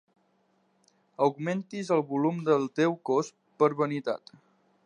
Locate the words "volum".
2.13-2.41